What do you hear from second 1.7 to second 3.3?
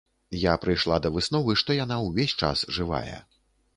яна ўвесь час жывая.